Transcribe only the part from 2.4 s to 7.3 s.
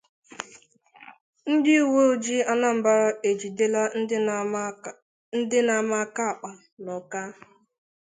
Anambra Ejidela Ndị Na-Ama Aka Àkpà n'Awka